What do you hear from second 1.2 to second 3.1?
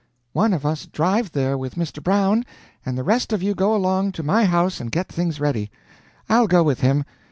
there with Mr. Brown, and the